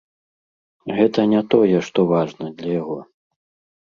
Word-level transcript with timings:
Гэта 0.99 1.25
не 1.35 1.41
тое, 1.55 1.77
што 1.91 1.99
важна 2.15 2.45
для 2.63 2.71
яго. 2.81 2.97